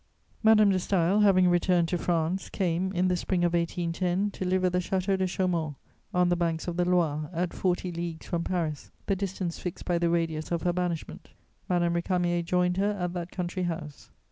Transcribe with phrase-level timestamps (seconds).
[0.41, 4.65] Madame de Staël, having returned to France, came, in the spring of 1810, to live
[4.65, 5.75] at the Château de Chaumont,
[6.11, 9.99] on the banks of the Loire, at forty leagues from Paris, the distance fixed by
[9.99, 11.29] the radius of her banishment.
[11.69, 14.09] Madame Récamier joined her at that country house.